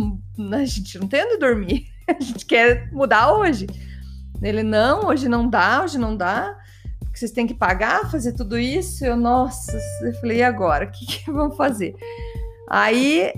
a 0.52 0.64
gente 0.64 0.98
não 0.98 1.08
tem 1.08 1.24
onde 1.24 1.38
dormir. 1.38 1.86
A 2.06 2.22
gente 2.22 2.44
quer 2.44 2.92
mudar 2.92 3.32
hoje. 3.32 3.66
Ele: 4.42 4.62
não, 4.62 5.06
hoje 5.06 5.28
não 5.28 5.48
dá, 5.48 5.82
hoje 5.82 5.98
não 5.98 6.14
dá. 6.14 6.54
Porque 6.98 7.18
vocês 7.18 7.30
têm 7.30 7.46
que 7.46 7.54
pagar, 7.54 8.10
fazer 8.10 8.32
tudo 8.34 8.58
isso. 8.58 9.04
Eu, 9.04 9.16
nossa, 9.16 9.78
eu 10.02 10.12
falei: 10.14 10.38
e 10.38 10.42
agora? 10.42 10.84
O 10.84 10.90
que, 10.90 11.06
que 11.06 11.30
vamos 11.30 11.56
fazer? 11.56 11.94
Aí 12.68 13.32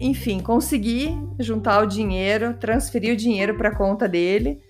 enfim, 0.00 0.38
consegui 0.38 1.18
juntar 1.40 1.82
o 1.82 1.86
dinheiro, 1.86 2.54
transferir 2.54 3.12
o 3.12 3.16
dinheiro 3.16 3.56
para 3.56 3.74
conta 3.74 4.08
dele. 4.08 4.62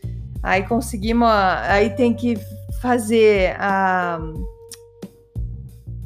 Aí 0.42 0.62
conseguimos, 0.62 1.28
aí 1.28 1.90
tem 1.90 2.14
que 2.14 2.36
fazer 2.80 3.54
a, 3.58 4.18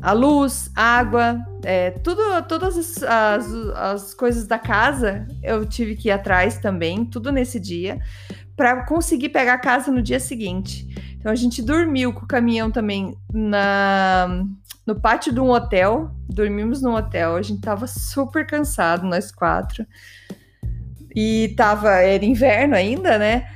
a 0.02 0.12
luz, 0.12 0.68
água, 0.74 1.38
é, 1.62 1.92
tudo, 1.92 2.20
todas 2.48 2.76
as, 2.76 3.02
as, 3.02 3.54
as 3.76 4.14
coisas 4.14 4.46
da 4.48 4.58
casa 4.58 5.26
eu 5.42 5.64
tive 5.64 5.94
que 5.94 6.08
ir 6.08 6.10
atrás 6.10 6.58
também, 6.58 7.04
tudo 7.04 7.30
nesse 7.30 7.60
dia, 7.60 8.00
para 8.56 8.84
conseguir 8.84 9.28
pegar 9.28 9.54
a 9.54 9.58
casa 9.58 9.92
no 9.92 10.02
dia 10.02 10.18
seguinte. 10.18 10.88
Então 11.16 11.30
a 11.30 11.36
gente 11.36 11.62
dormiu 11.62 12.12
com 12.12 12.24
o 12.24 12.28
caminhão 12.28 12.70
também 12.70 13.16
na 13.32 14.44
no 14.84 15.00
pátio 15.00 15.32
de 15.32 15.40
um 15.40 15.50
hotel. 15.50 16.10
Dormimos 16.28 16.82
no 16.82 16.96
hotel. 16.96 17.36
A 17.36 17.42
gente 17.42 17.60
tava 17.60 17.86
super 17.86 18.46
cansado, 18.46 19.06
nós 19.06 19.30
quatro. 19.30 19.86
E 21.14 21.54
tava, 21.56 21.90
era 21.90 22.24
inverno 22.24 22.74
ainda, 22.74 23.18
né? 23.18 23.46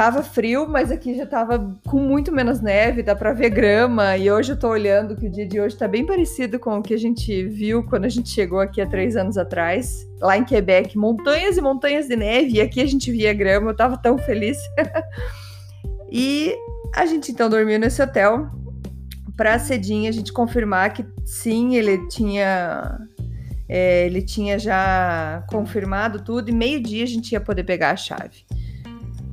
Tava 0.00 0.22
frio, 0.22 0.66
mas 0.66 0.90
aqui 0.90 1.14
já 1.14 1.26
tava 1.26 1.78
com 1.86 1.98
muito 1.98 2.32
menos 2.32 2.62
neve, 2.62 3.02
dá 3.02 3.14
pra 3.14 3.34
ver 3.34 3.50
grama. 3.50 4.16
E 4.16 4.30
hoje 4.30 4.52
eu 4.52 4.58
tô 4.58 4.68
olhando 4.68 5.14
que 5.14 5.26
o 5.26 5.30
dia 5.30 5.46
de 5.46 5.60
hoje 5.60 5.76
tá 5.76 5.86
bem 5.86 6.06
parecido 6.06 6.58
com 6.58 6.78
o 6.78 6.82
que 6.82 6.94
a 6.94 6.96
gente 6.96 7.44
viu 7.44 7.84
quando 7.84 8.06
a 8.06 8.08
gente 8.08 8.30
chegou 8.30 8.60
aqui 8.60 8.80
há 8.80 8.86
três 8.86 9.14
anos 9.14 9.36
atrás, 9.36 10.08
lá 10.18 10.38
em 10.38 10.42
Quebec. 10.42 10.96
Montanhas 10.96 11.58
e 11.58 11.60
montanhas 11.60 12.08
de 12.08 12.16
neve, 12.16 12.52
e 12.52 12.60
aqui 12.62 12.80
a 12.80 12.86
gente 12.86 13.12
via 13.12 13.34
grama, 13.34 13.72
eu 13.72 13.76
tava 13.76 13.98
tão 13.98 14.16
feliz. 14.16 14.56
e 16.10 16.54
a 16.96 17.04
gente 17.04 17.30
então 17.30 17.50
dormiu 17.50 17.78
nesse 17.78 18.00
hotel 18.00 18.48
para 19.36 19.58
cedinho 19.58 20.08
a 20.08 20.12
gente 20.12 20.32
confirmar 20.32 20.94
que 20.94 21.04
sim, 21.26 21.76
ele 21.76 22.08
tinha 22.08 22.98
é, 23.68 24.06
ele 24.06 24.22
tinha 24.22 24.58
já 24.58 25.44
confirmado 25.50 26.24
tudo 26.24 26.48
e 26.48 26.52
meio-dia 26.54 27.04
a 27.04 27.06
gente 27.06 27.32
ia 27.32 27.40
poder 27.40 27.64
pegar 27.64 27.90
a 27.90 27.96
chave. 27.96 28.46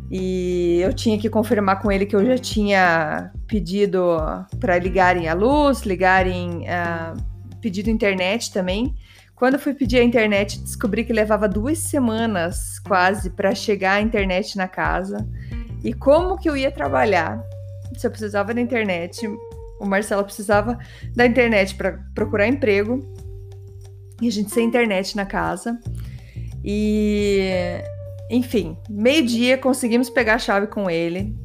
E 0.10 0.80
eu 0.82 0.94
tinha 0.94 1.20
que 1.20 1.30
confirmar 1.30 1.82
com 1.82 1.92
ele 1.92 2.06
que 2.06 2.16
eu 2.16 2.26
já 2.26 2.38
tinha 2.38 3.32
pedido 3.46 4.18
para 4.60 4.78
ligarem 4.80 5.28
a 5.28 5.34
luz, 5.34 5.82
ligarem 5.82 6.62
uh, 6.62 7.22
pedido 7.62 7.90
internet 7.90 8.52
também. 8.54 8.96
Quando 9.36 9.60
fui 9.60 9.74
pedir 9.74 10.00
a 10.00 10.04
internet, 10.04 10.60
descobri 10.60 11.04
que 11.04 11.14
levava 11.14 11.48
duas 11.48 11.78
semanas 11.78 12.80
quase 12.80 13.30
para 13.30 13.54
chegar 13.54 13.94
a 13.94 14.02
internet 14.02 14.58
na 14.58 14.68
casa. 14.68 15.28
E 15.84 15.94
como 15.94 16.38
que 16.38 16.50
eu 16.50 16.58
ia 16.58 16.72
trabalhar? 16.72 17.40
Se 17.96 18.08
eu 18.08 18.12
precisava 18.12 18.54
da 18.54 18.62
internet, 18.62 19.28
o 19.80 19.86
Marcelo 19.86 20.24
precisava 20.24 20.80
da 21.16 21.26
internet 21.26 21.76
para 21.76 22.00
procurar 22.16 22.48
emprego. 22.48 23.00
E 24.22 24.28
a 24.28 24.32
gente 24.32 24.52
sem 24.52 24.66
internet 24.66 25.16
na 25.16 25.26
casa. 25.26 25.80
E, 26.64 27.80
enfim, 28.30 28.78
meio-dia 28.90 29.58
conseguimos 29.58 30.10
pegar 30.10 30.36
a 30.36 30.40
chave 30.40 30.68
com 30.68 30.90
ele. 30.90 31.36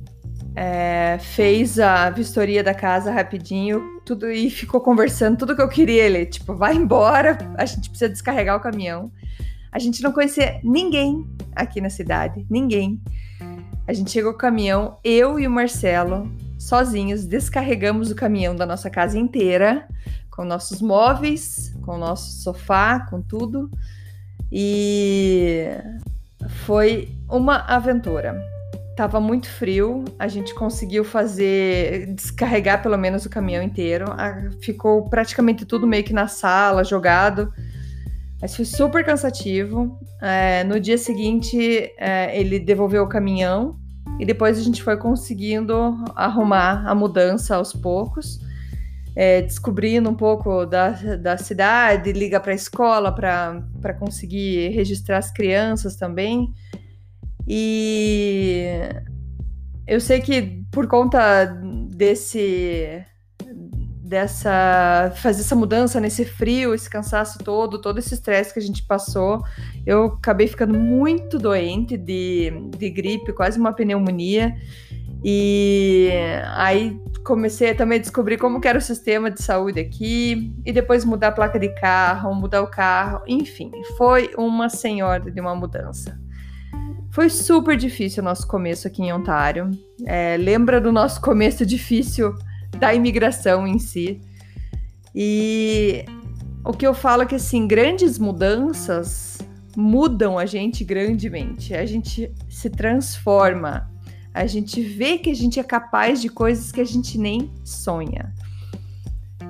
É, 0.55 1.19
fez 1.19 1.79
a 1.79 2.11
vistoria 2.11 2.63
da 2.63 2.75
casa 2.75 3.11
rapidinho, 3.11 4.01
tudo 4.05 4.31
e 4.31 4.51
ficou 4.51 4.81
conversando 4.81 5.39
tudo 5.39 5.57
que 5.57 5.63
eu 5.63 5.69
queria. 5.69 6.05
Ele, 6.05 6.27
tipo, 6.27 6.55
vai 6.55 6.75
embora, 6.75 7.39
a 7.57 7.65
gente 7.65 7.89
precisa 7.89 8.11
descarregar 8.11 8.57
o 8.57 8.61
caminhão. 8.61 9.11
A 9.71 9.79
gente 9.79 10.03
não 10.03 10.13
conhecia 10.13 10.61
ninguém 10.63 11.27
aqui 11.57 11.81
na 11.81 11.89
cidade, 11.89 12.45
ninguém. 12.51 13.01
A 13.87 13.93
gente 13.93 14.11
chegou 14.11 14.33
com 14.33 14.37
o 14.37 14.41
caminhão, 14.41 14.99
eu 15.03 15.41
e 15.41 15.47
o 15.47 15.51
Marcelo, 15.51 16.31
sozinhos, 16.59 17.25
descarregamos 17.25 18.11
o 18.11 18.15
caminhão 18.15 18.55
da 18.55 18.67
nossa 18.67 18.91
casa 18.91 19.19
inteira, 19.19 19.89
com 20.31 20.45
nossos 20.45 20.81
móveis, 20.81 21.75
com 21.83 21.97
nosso 21.97 22.43
sofá, 22.43 23.01
com 23.09 23.23
tudo. 23.23 23.71
E 24.51 25.67
foi 26.67 27.09
uma 27.29 27.57
aventura. 27.57 28.41
Tava 28.97 29.21
muito 29.21 29.49
frio, 29.49 30.05
a 30.19 30.29
gente 30.29 30.55
conseguiu 30.55 31.03
fazer, 31.03 32.15
descarregar 32.15 32.83
pelo 32.83 32.99
menos 32.99 33.25
o 33.25 33.31
caminhão 33.31 33.63
inteiro. 33.63 34.07
Ficou 34.61 35.09
praticamente 35.09 35.65
tudo 35.65 35.87
meio 35.87 36.05
que 36.05 36.13
na 36.13 36.29
sala, 36.29 36.85
jogado. 36.85 37.53
Mas 38.41 38.55
foi 38.55 38.65
super 38.65 39.05
cansativo. 39.05 39.99
É, 40.21 40.63
no 40.65 40.79
dia 40.79 40.99
seguinte, 40.99 41.91
é, 41.97 42.39
ele 42.39 42.59
devolveu 42.59 43.05
o 43.05 43.09
caminhão 43.09 43.77
e 44.19 44.27
depois 44.27 44.59
a 44.59 44.63
gente 44.63 44.83
foi 44.83 44.97
conseguindo 44.97 45.75
arrumar 46.15 46.85
a 46.87 46.95
mudança 46.95 47.57
aos 47.57 47.73
poucos, 47.73 48.41
é, 49.15 49.43
descobrindo 49.43 50.09
um 50.09 50.15
pouco 50.15 50.65
da, 50.65 50.91
da 51.17 51.37
cidade, 51.37 52.13
liga 52.13 52.41
para 52.41 52.53
a 52.53 52.55
escola 52.55 53.13
para 53.13 53.95
conseguir 53.99 54.71
registrar 54.71 55.19
as 55.19 55.31
crianças 55.31 55.97
também. 55.97 56.53
E 57.47 58.67
eu 59.87 60.01
sei 60.01 60.21
que 60.21 60.65
por 60.71 60.87
conta 60.87 61.45
desse 61.91 63.05
dessa 64.13 65.11
fazer 65.17 65.41
essa 65.41 65.57
mudança 65.57 65.99
nesse 65.99 66.27
frio, 66.27 66.75
esse 66.75 66.89
cansaço 66.89 67.39
todo, 67.39 67.81
todo 67.81 67.99
esse 67.99 68.13
estresse 68.13 68.53
que 68.53 68.59
a 68.59 68.63
gente 68.63 68.83
passou, 68.83 69.43
eu 69.87 70.05
acabei 70.05 70.47
ficando 70.47 70.79
muito 70.79 71.39
doente 71.39 71.97
de, 71.97 72.53
de 72.77 72.91
gripe, 72.91 73.33
quase 73.33 73.59
uma 73.59 73.73
pneumonia. 73.73 74.55
E 75.25 76.11
aí 76.55 77.01
comecei 77.25 77.75
também 77.75 77.99
a 77.99 78.01
descobrir 78.01 78.37
como 78.37 78.61
era 78.65 78.79
o 78.79 78.81
sistema 78.81 79.31
de 79.31 79.43
saúde 79.43 79.79
aqui, 79.79 80.53
e 80.65 80.73
depois 80.73 81.05
mudar 81.05 81.29
a 81.29 81.33
placa 81.33 81.59
de 81.59 81.69
carro, 81.75 82.35
mudar 82.35 82.63
o 82.63 82.67
carro, 82.67 83.23
enfim, 83.27 83.71
foi 83.97 84.31
uma 84.37 84.69
senhora 84.69 85.31
de 85.31 85.41
uma 85.41 85.55
mudança. 85.55 86.21
Foi 87.13 87.29
super 87.29 87.77
difícil 87.77 88.23
o 88.23 88.25
nosso 88.25 88.49
começo 88.49 88.89
aqui 88.89 89.03
em 89.03 89.13
Ontário. 89.13 89.71
É, 90.07 90.37
lembra 90.39 90.81
do 90.81 90.91
nosso 90.91 91.21
começo 91.21 91.65
difícil 91.67 92.35
da 92.79 92.95
imigração 92.95 93.67
em 93.67 93.79
si. 93.79 94.19
E 95.15 96.07
o 96.65 96.73
que 96.73 96.87
eu 96.87 96.95
falo 96.95 97.23
é 97.23 97.27
que 97.27 97.35
assim, 97.35 97.69
grandes 97.69 98.19
mudanças 98.19 99.39
mudam 99.77 100.39
a 100.39 100.47
gente 100.47 100.85
grandemente. 100.85 101.75
A 101.75 101.85
gente 101.85 102.33
se 102.49 102.71
transforma. 102.71 103.92
A 104.35 104.47
gente 104.47 104.81
vê 104.81 105.19
que 105.19 105.31
a 105.31 105.35
gente 105.35 105.61
é 105.61 105.63
capaz 105.63 106.21
de 106.21 106.29
coisas 106.29 106.73
que 106.73 106.81
a 106.81 106.85
gente 106.85 107.19
nem 107.19 107.51
sonha. 107.65 108.33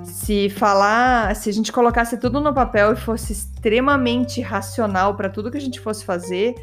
Se 0.03 0.51
falar, 0.51 1.35
se 1.37 1.49
a 1.49 1.53
gente 1.53 1.71
colocasse 1.71 2.17
tudo 2.19 2.41
no 2.41 2.53
papel 2.53 2.93
e 2.93 2.97
fosse 2.97 3.33
extremamente 3.33 4.41
racional 4.41 5.17
para 5.17 5.29
tudo 5.29 5.51
que 5.51 5.59
a 5.59 5.61
gente 5.61 5.79
fosse 5.79 6.05
fazer, 6.05 6.55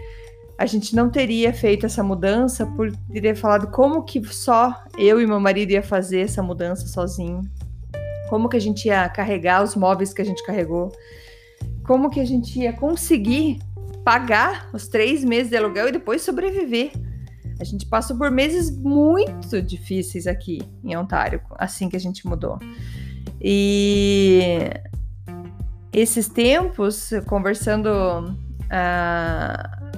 a 0.58 0.66
gente 0.66 0.94
não 0.94 1.10
teria 1.10 1.54
feito 1.54 1.86
essa 1.86 2.04
mudança 2.04 2.66
por 2.66 2.92
ter 3.14 3.36
falado 3.36 3.72
como 3.72 4.04
que 4.04 4.22
só 4.26 4.84
eu 4.98 5.22
e 5.22 5.26
meu 5.26 5.40
marido 5.40 5.72
ia 5.72 5.82
fazer 5.82 6.20
essa 6.20 6.44
mudança 6.44 6.86
sozinho. 6.88 7.42
Como 8.30 8.50
que 8.50 8.58
a 8.58 8.62
gente 8.62 8.90
ia 8.90 9.08
carregar 9.08 9.64
os 9.64 9.74
móveis 9.74 10.14
que 10.14 10.22
a 10.22 10.26
gente 10.26 10.46
carregou. 10.46 10.92
Como 11.86 12.10
que 12.10 12.20
a 12.20 12.26
gente 12.26 12.60
ia 12.60 12.74
conseguir 12.74 13.60
pagar 14.04 14.70
os 14.74 14.88
três 14.88 15.24
meses 15.24 15.50
de 15.50 15.56
aluguel 15.56 15.88
e 15.88 15.92
depois 15.94 16.22
sobreviver. 16.22 16.92
A 17.60 17.64
gente 17.64 17.86
passou 17.86 18.18
por 18.18 18.32
meses 18.32 18.76
muito 18.76 19.62
difíceis 19.62 20.28
aqui 20.28 20.62
em 20.84 20.96
Ontário, 20.96 21.42
assim 21.58 21.90
que 21.90 21.96
a 21.96 22.00
gente 22.00 22.26
mudou. 22.26 22.58
E 23.42 24.70
esses 25.92 26.30
tempos, 26.30 27.12
conversando 27.28 27.90
ah, 28.70 29.92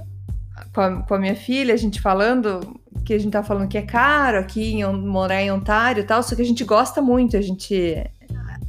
com, 0.73 0.81
a, 0.81 1.03
com, 1.03 1.13
a, 1.13 1.19
minha 1.19 1.35
filha, 1.35 1.73
a 1.73 1.77
gente 1.77 2.01
falando 2.01 2.79
que 3.05 3.13
a 3.13 3.19
gente 3.19 3.31
tá 3.31 3.43
falando 3.43 3.67
que 3.67 3.77
é 3.77 3.81
caro 3.81 4.39
aqui 4.39 4.73
em, 4.73 4.93
morar 4.93 5.41
em 5.41 5.51
Ontário 5.51 6.01
e 6.01 6.05
tal, 6.05 6.23
só 6.23 6.35
que 6.35 6.41
a 6.41 6.45
gente 6.45 6.63
gosta 6.63 7.01
muito, 7.01 7.35
a 7.35 7.41
gente, 7.41 7.95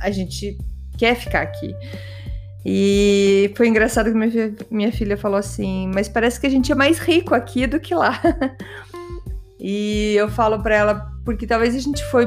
a 0.01 0.11
gente 0.11 0.59
quer 0.97 1.15
ficar 1.15 1.43
aqui. 1.43 1.75
E 2.65 3.53
foi 3.57 3.69
engraçado 3.69 4.11
que 4.11 4.17
minha, 4.17 4.55
minha 4.71 4.93
filha 4.93 5.17
falou 5.17 5.39
assim: 5.39 5.91
Mas 5.93 6.09
parece 6.09 6.41
que 6.41 6.47
a 6.47 6.51
gente 6.51 6.71
é 6.71 6.75
mais 6.75 6.99
rico 6.99 7.35
aqui 7.35 7.67
do 7.67 7.81
que 7.81 7.95
lá. 7.95 8.21
e 9.59 10.15
eu 10.17 10.29
falo 10.29 10.63
para 10.63 10.75
ela: 10.75 11.13
Porque 11.25 11.47
talvez 11.47 11.75
a 11.75 11.81
gente 11.81 12.05
foi. 12.05 12.27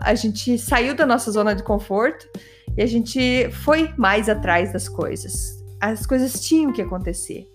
A 0.00 0.14
gente 0.14 0.58
saiu 0.58 0.94
da 0.94 1.06
nossa 1.06 1.30
zona 1.30 1.54
de 1.54 1.62
conforto 1.62 2.28
e 2.76 2.82
a 2.82 2.86
gente 2.86 3.50
foi 3.50 3.92
mais 3.96 4.28
atrás 4.28 4.72
das 4.72 4.88
coisas. 4.88 5.62
As 5.80 6.04
coisas 6.04 6.40
tinham 6.40 6.72
que 6.72 6.82
acontecer. 6.82 7.46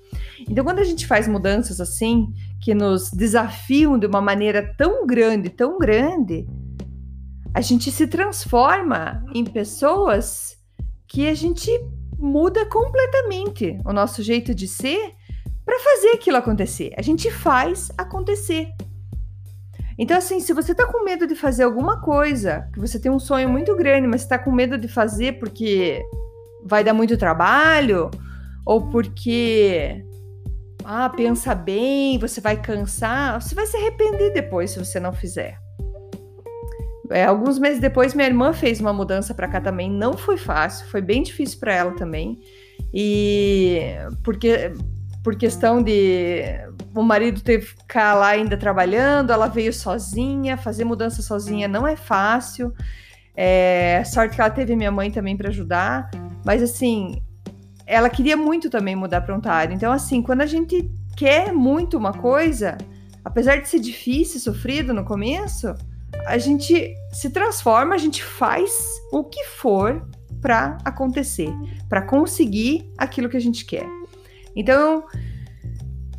Então, 0.50 0.63
quando 0.63 0.79
a 0.79 0.84
gente 0.84 1.05
faz 1.05 1.27
mudanças 1.27 1.81
assim, 1.81 2.34
que 2.62 2.74
nos 2.74 3.12
desafiam 3.12 3.98
de 3.98 4.07
uma 4.07 4.22
maneira 4.22 4.74
tão 4.77 5.05
grande, 5.05 5.50
tão 5.50 5.77
grande, 5.77 6.48
a 7.53 7.62
gente 7.62 7.91
se 7.91 8.07
transforma 8.07 9.24
em 9.34 9.43
pessoas 9.43 10.57
que 11.07 11.27
a 11.27 11.34
gente 11.34 11.72
muda 12.17 12.65
completamente 12.65 13.77
o 13.86 13.93
nosso 13.93 14.24
jeito 14.24 14.53
de 14.53 14.67
ser 14.67 15.13
para 15.65 15.79
fazer 15.79 16.10
aquilo 16.10 16.38
acontecer. 16.38 16.93
A 16.98 17.01
gente 17.01 17.31
faz 17.31 17.89
acontecer. 17.98 18.69
Então, 19.98 20.17
assim, 20.17 20.39
se 20.39 20.53
você 20.53 20.75
tá 20.75 20.86
com 20.86 21.03
medo 21.03 21.25
de 21.25 21.36
fazer 21.36 21.63
alguma 21.63 22.01
coisa, 22.01 22.69
que 22.74 22.79
você 22.79 23.00
tem 23.00 23.12
um 23.12 23.19
sonho 23.19 23.48
muito 23.48 23.75
grande, 23.75 24.07
mas 24.07 24.22
está 24.22 24.38
com 24.38 24.51
medo 24.51 24.77
de 24.77 24.88
fazer 24.88 25.39
porque 25.39 26.03
vai 26.65 26.84
dar 26.84 26.93
muito 26.93 27.17
trabalho, 27.17 28.12
ou 28.65 28.89
porque 28.89 30.03
ah, 30.84 31.10
pensa 31.10 31.55
bem, 31.55 32.19
você 32.19 32.41
vai 32.41 32.62
cansar, 32.62 33.41
você 33.41 33.55
vai 33.55 33.65
se 33.65 33.77
arrepender 33.77 34.34
depois 34.34 34.72
se 34.72 34.79
você 34.79 35.00
não 35.00 35.13
fizer. 35.13 35.57
É, 37.10 37.26
alguns 37.26 37.60
meses 37.60 37.80
depois, 37.80 38.14
minha 38.14 38.28
irmã 38.28 38.54
fez 38.54 38.80
uma 38.80 38.94
mudança 38.94 39.34
para 39.34 39.48
cá 39.48 39.62
também. 39.62 39.90
Não 39.90 40.14
foi 40.14 40.38
fácil, 40.38 40.88
foi 40.88 41.02
bem 41.02 41.24
difícil 41.24 41.60
para 41.60 41.74
ela 41.74 41.92
também. 41.92 42.40
E 42.94 43.82
porque 44.24 44.72
por 45.24 45.36
questão 45.36 45.82
de 45.82 46.44
o 46.94 47.02
marido 47.02 47.42
teve 47.42 47.66
que 47.66 47.72
ficar 47.72 48.14
lá 48.14 48.28
ainda 48.28 48.56
trabalhando, 48.56 49.32
ela 49.32 49.48
veio 49.48 49.74
sozinha, 49.74 50.56
fazer 50.56 50.86
mudança 50.86 51.22
sozinha 51.22 51.68
não 51.68 51.88
é 51.88 51.96
fácil. 51.96 52.74
É, 53.36 54.04
sorte 54.06 54.36
que 54.36 54.42
ela 54.42 54.50
teve 54.50 54.76
minha 54.76 54.92
mãe 54.92 55.12
também 55.12 55.36
para 55.36 55.50
ajudar, 55.50 56.10
mas 56.46 56.64
assim, 56.64 57.22
ela 57.86 58.10
queria 58.10 58.38
muito 58.38 58.70
também 58.70 58.96
mudar 58.96 59.22
para 59.22 59.36
Ontário. 59.36 59.74
Então, 59.74 59.92
assim, 59.92 60.22
quando 60.22 60.42
a 60.42 60.46
gente 60.46 60.90
quer 61.18 61.52
muito 61.52 61.98
uma 61.98 62.14
coisa, 62.14 62.78
apesar 63.24 63.58
de 63.58 63.68
ser 63.68 63.80
difícil, 63.80 64.40
sofrido 64.40 64.94
no 64.94 65.04
começo, 65.04 65.76
a 66.25 66.38
gente 66.38 66.96
se 67.12 67.29
transforma, 67.29 67.96
a 67.96 67.98
gente 67.98 68.24
faz 68.24 68.72
o 69.12 69.24
que 69.24 69.44
for 69.46 70.08
para 70.41 70.77
acontecer, 70.84 71.50
para 71.89 72.01
conseguir 72.01 72.91
aquilo 72.98 73.29
que 73.29 73.38
a 73.38 73.41
gente 73.41 73.65
quer. 73.65 73.86
Então, 74.55 75.05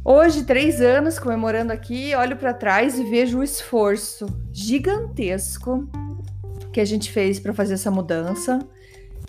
hoje, 0.05 0.45
três 0.45 0.81
anos 0.81 1.19
comemorando 1.19 1.73
aqui, 1.73 2.15
olho 2.15 2.37
para 2.37 2.53
trás 2.53 2.99
e 2.99 3.05
vejo 3.05 3.39
o 3.39 3.43
esforço 3.43 4.27
gigantesco 4.53 5.89
que 6.73 6.81
a 6.81 6.85
gente 6.85 7.11
fez 7.11 7.39
para 7.39 7.55
fazer 7.55 7.75
essa 7.75 7.91
mudança. 7.91 8.59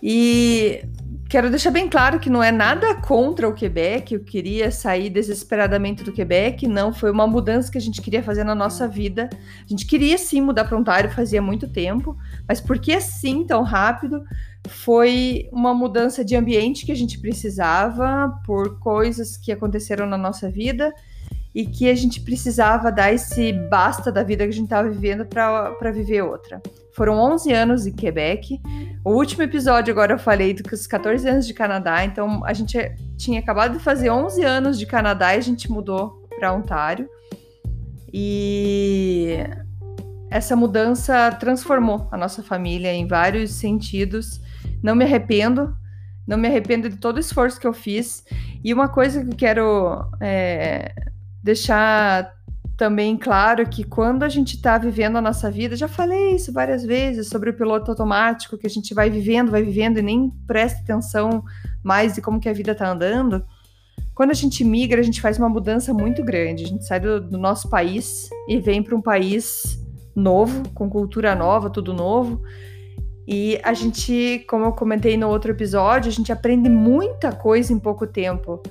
E 0.01 0.83
Quero 1.29 1.49
deixar 1.49 1.71
bem 1.71 1.89
claro 1.89 2.21
que 2.21 2.29
não 2.29 2.41
é 2.41 2.53
nada 2.53 2.95
contra 2.95 3.49
o 3.49 3.53
Quebec, 3.53 4.13
eu 4.13 4.23
queria 4.23 4.71
sair 4.71 5.09
desesperadamente 5.09 6.01
do 6.01 6.13
Quebec, 6.13 6.65
não, 6.65 6.93
foi 6.93 7.11
uma 7.11 7.27
mudança 7.27 7.69
que 7.69 7.77
a 7.77 7.81
gente 7.81 8.01
queria 8.01 8.23
fazer 8.23 8.45
na 8.45 8.55
nossa 8.55 8.87
vida. 8.87 9.29
A 9.33 9.67
gente 9.67 9.85
queria 9.85 10.17
sim 10.17 10.39
mudar 10.39 10.63
para 10.63 10.77
Ontário 10.77 11.11
fazia 11.11 11.41
muito 11.41 11.67
tempo, 11.67 12.15
mas 12.47 12.61
por 12.61 12.79
que 12.79 12.93
assim 12.93 13.45
tão 13.45 13.61
rápido? 13.61 14.23
Foi 14.69 15.49
uma 15.51 15.73
mudança 15.73 16.23
de 16.23 16.33
ambiente 16.33 16.85
que 16.85 16.93
a 16.93 16.95
gente 16.95 17.19
precisava 17.19 18.39
por 18.45 18.79
coisas 18.79 19.35
que 19.35 19.51
aconteceram 19.51 20.07
na 20.07 20.17
nossa 20.17 20.49
vida 20.49 20.93
e 21.57 21.65
que 21.65 21.89
a 21.89 21.95
gente 21.95 22.21
precisava 22.21 22.91
dar 22.91 23.11
esse 23.11 23.51
basta 23.51 24.11
da 24.11 24.21
vida 24.21 24.43
que 24.43 24.51
a 24.51 24.53
gente 24.53 24.65
estava 24.65 24.87
vivendo 24.87 25.25
para 25.25 25.91
viver 25.91 26.21
outra. 26.21 26.61
Foram 26.93 27.15
11 27.15 27.51
anos 27.51 27.87
em 27.87 27.93
Quebec. 27.93 28.61
O 29.03 29.13
último 29.13 29.41
episódio 29.41 29.91
agora 29.91 30.13
eu 30.13 30.19
falei 30.19 30.53
dos 30.53 30.85
14 30.85 31.27
anos 31.27 31.47
de 31.47 31.55
Canadá, 31.55 32.05
então 32.05 32.45
a 32.45 32.53
gente 32.53 32.77
tinha 33.17 33.39
acabado 33.39 33.75
de 33.75 33.83
fazer 33.83 34.11
11 34.11 34.43
anos 34.43 34.77
de 34.77 34.85
Canadá 34.85 35.33
e 35.33 35.39
a 35.39 35.41
gente 35.41 35.71
mudou 35.71 36.27
para 36.37 36.53
Ontário. 36.53 37.09
E 38.13 39.37
essa 40.29 40.55
mudança 40.55 41.31
transformou 41.39 42.07
a 42.11 42.17
nossa 42.17 42.43
família 42.43 42.93
em 42.93 43.07
vários 43.07 43.49
sentidos. 43.49 44.39
Não 44.83 44.93
me 44.93 45.05
arrependo, 45.05 45.75
não 46.27 46.37
me 46.37 46.47
arrependo 46.47 46.87
de 46.87 46.97
todo 46.97 47.17
o 47.17 47.19
esforço 47.19 47.59
que 47.59 47.65
eu 47.65 47.73
fiz. 47.73 48.23
E 48.63 48.71
uma 48.71 48.87
coisa 48.87 49.25
que 49.25 49.31
eu 49.31 49.35
quero 49.35 50.07
é, 50.21 50.91
deixar 51.43 52.31
também 52.77 53.17
claro 53.17 53.67
que 53.67 53.83
quando 53.83 54.21
a 54.21 54.29
gente 54.29 54.55
está 54.55 54.77
vivendo 54.77 55.17
a 55.17 55.21
nossa 55.21 55.49
vida, 55.49 55.75
já 55.75 55.87
falei 55.87 56.35
isso 56.35 56.53
várias 56.53 56.85
vezes 56.85 57.27
sobre 57.27 57.49
o 57.49 57.53
piloto 57.53 57.89
automático, 57.89 58.57
que 58.57 58.67
a 58.67 58.69
gente 58.69 58.93
vai 58.93 59.09
vivendo, 59.09 59.49
vai 59.49 59.63
vivendo 59.63 59.97
e 59.97 60.03
nem 60.03 60.29
presta 60.45 60.81
atenção 60.81 61.43
mais 61.83 62.13
de 62.13 62.21
como 62.21 62.39
que 62.39 62.47
a 62.47 62.53
vida 62.53 62.73
está 62.73 62.87
andando. 62.87 63.43
Quando 64.13 64.29
a 64.29 64.35
gente 64.35 64.63
migra, 64.63 65.01
a 65.01 65.03
gente 65.03 65.19
faz 65.19 65.39
uma 65.39 65.49
mudança 65.49 65.91
muito 65.91 66.23
grande. 66.23 66.65
A 66.65 66.67
gente 66.67 66.85
sai 66.85 66.99
do, 66.99 67.19
do 67.19 67.37
nosso 67.37 67.67
país 67.67 68.29
e 68.47 68.59
vem 68.59 68.83
para 68.83 68.95
um 68.95 69.01
país 69.01 69.83
novo, 70.15 70.69
com 70.69 70.89
cultura 70.89 71.33
nova, 71.33 71.69
tudo 71.71 71.93
novo. 71.93 72.41
E 73.27 73.59
a 73.63 73.73
gente, 73.73 74.45
como 74.47 74.65
eu 74.65 74.71
comentei 74.71 75.17
no 75.17 75.27
outro 75.27 75.51
episódio, 75.51 76.09
a 76.09 76.13
gente 76.13 76.31
aprende 76.31 76.69
muita 76.69 77.31
coisa 77.31 77.73
em 77.73 77.79
pouco 77.79 78.07
tempo 78.07 78.61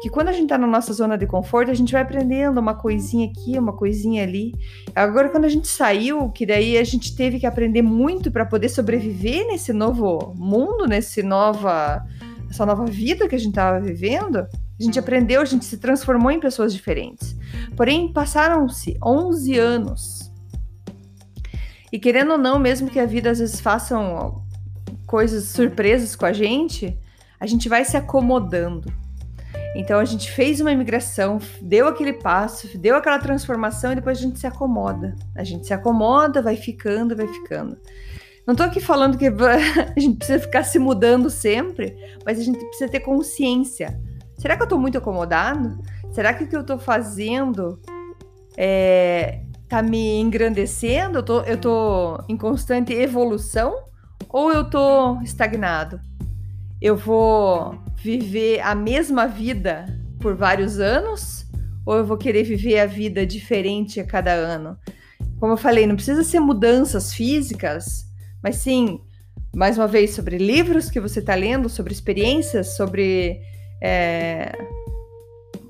que 0.00 0.10
quando 0.10 0.28
a 0.28 0.32
gente 0.32 0.48
tá 0.48 0.58
na 0.58 0.66
nossa 0.66 0.92
zona 0.92 1.16
de 1.16 1.26
conforto, 1.26 1.70
a 1.70 1.74
gente 1.74 1.92
vai 1.92 2.02
aprendendo 2.02 2.58
uma 2.60 2.74
coisinha 2.74 3.28
aqui, 3.28 3.58
uma 3.58 3.72
coisinha 3.72 4.22
ali. 4.22 4.52
Agora, 4.94 5.30
quando 5.30 5.46
a 5.46 5.48
gente 5.48 5.68
saiu, 5.68 6.30
que 6.30 6.44
daí 6.44 6.76
a 6.76 6.84
gente 6.84 7.16
teve 7.16 7.40
que 7.40 7.46
aprender 7.46 7.82
muito 7.82 8.30
para 8.30 8.44
poder 8.44 8.68
sobreviver 8.68 9.46
nesse 9.46 9.72
novo 9.72 10.34
mundo, 10.36 10.86
nesse 10.86 11.22
nova, 11.22 12.04
essa 12.50 12.66
nova 12.66 12.84
vida 12.84 13.26
que 13.26 13.34
a 13.34 13.38
gente 13.38 13.54
tava 13.54 13.80
vivendo, 13.80 14.38
a 14.38 14.82
gente 14.82 14.98
aprendeu, 14.98 15.40
a 15.40 15.46
gente 15.46 15.64
se 15.64 15.78
transformou 15.78 16.30
em 16.30 16.40
pessoas 16.40 16.74
diferentes. 16.74 17.34
Porém, 17.74 18.12
passaram-se 18.12 18.98
11 19.02 19.58
anos. 19.58 20.30
E 21.90 21.98
querendo 21.98 22.32
ou 22.32 22.38
não, 22.38 22.58
mesmo 22.58 22.90
que 22.90 23.00
a 23.00 23.06
vida 23.06 23.30
às 23.30 23.38
vezes 23.38 23.60
façam 23.60 24.44
coisas 25.06 25.44
surpresas 25.44 26.14
com 26.14 26.26
a 26.26 26.32
gente, 26.32 26.98
a 27.40 27.46
gente 27.46 27.68
vai 27.68 27.84
se 27.84 27.96
acomodando. 27.96 28.92
Então 29.78 29.98
a 30.00 30.04
gente 30.06 30.32
fez 30.32 30.58
uma 30.58 30.72
imigração, 30.72 31.38
deu 31.60 31.86
aquele 31.86 32.14
passo, 32.14 32.78
deu 32.78 32.96
aquela 32.96 33.18
transformação 33.18 33.92
e 33.92 33.96
depois 33.96 34.18
a 34.18 34.22
gente 34.22 34.38
se 34.38 34.46
acomoda. 34.46 35.14
A 35.34 35.44
gente 35.44 35.66
se 35.66 35.74
acomoda, 35.74 36.40
vai 36.40 36.56
ficando, 36.56 37.14
vai 37.14 37.28
ficando. 37.28 37.76
Não 38.46 38.52
estou 38.52 38.66
aqui 38.66 38.80
falando 38.80 39.18
que 39.18 39.26
a 39.28 40.00
gente 40.00 40.16
precisa 40.16 40.38
ficar 40.38 40.62
se 40.62 40.78
mudando 40.78 41.28
sempre, 41.28 41.94
mas 42.24 42.38
a 42.38 42.42
gente 42.42 42.58
precisa 42.58 42.90
ter 42.90 43.00
consciência. 43.00 44.00
Será 44.38 44.56
que 44.56 44.62
eu 44.62 44.66
estou 44.66 44.78
muito 44.78 44.96
acomodado? 44.96 45.78
Será 46.10 46.32
que 46.32 46.44
o 46.44 46.48
que 46.48 46.56
eu 46.56 46.62
estou 46.62 46.78
fazendo 46.78 47.78
é, 48.56 49.42
tá 49.68 49.82
me 49.82 50.18
engrandecendo? 50.18 51.18
Eu 51.18 51.22
tô, 51.22 51.40
eu 51.42 51.60
tô 51.60 52.24
em 52.30 52.36
constante 52.36 52.94
evolução? 52.94 53.76
Ou 54.30 54.50
eu 54.50 54.64
tô 54.70 55.20
estagnado? 55.20 56.00
Eu 56.80 56.96
vou 56.96 57.78
viver 57.96 58.60
a 58.60 58.74
mesma 58.74 59.26
vida 59.26 59.86
por 60.20 60.34
vários 60.34 60.78
anos 60.78 61.46
ou 61.84 61.96
eu 61.96 62.04
vou 62.04 62.16
querer 62.16 62.42
viver 62.42 62.78
a 62.80 62.86
vida 62.86 63.26
diferente 63.26 64.00
a 64.00 64.04
cada 64.04 64.32
ano? 64.32 64.76
Como 65.38 65.52
eu 65.52 65.56
falei, 65.56 65.86
não 65.86 65.96
precisa 65.96 66.24
ser 66.24 66.40
mudanças 66.40 67.12
físicas, 67.12 68.06
mas 68.42 68.56
sim, 68.56 69.00
mais 69.54 69.78
uma 69.78 69.86
vez, 69.86 70.10
sobre 70.10 70.38
livros 70.38 70.90
que 70.90 71.00
você 71.00 71.20
está 71.20 71.34
lendo, 71.34 71.68
sobre 71.68 71.92
experiências, 71.92 72.76
sobre 72.76 73.40
é, 73.82 74.52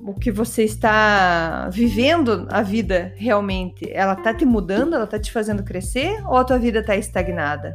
o 0.07 0.15
que 0.15 0.31
você 0.31 0.63
está 0.63 1.69
vivendo 1.71 2.47
a 2.51 2.63
vida 2.63 3.13
realmente. 3.17 3.91
Ela 3.93 4.15
está 4.15 4.33
te 4.33 4.45
mudando, 4.45 4.95
ela 4.95 5.05
está 5.05 5.19
te 5.19 5.33
fazendo 5.33 5.65
crescer 5.65 6.23
ou 6.27 6.37
a 6.37 6.45
tua 6.45 6.59
vida 6.59 6.79
está 6.81 6.97
estagnada? 6.97 7.75